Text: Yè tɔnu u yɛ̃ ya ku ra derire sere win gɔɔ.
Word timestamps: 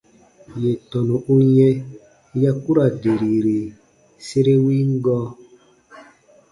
Yè 0.61 0.71
tɔnu 0.89 1.15
u 1.33 1.35
yɛ̃ 1.55 1.73
ya 2.41 2.51
ku 2.61 2.71
ra 2.77 2.85
derire 3.01 3.57
sere 4.27 4.53
win 4.63 4.89
gɔɔ. 5.03 5.25